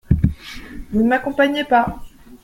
Vous 0.91 1.03
ne 1.03 1.09
n’accompagnez 1.09 1.63
pas?… 1.63 2.01